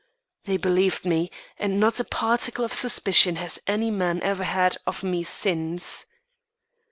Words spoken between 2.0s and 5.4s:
particle of suspicion has any man ever had of me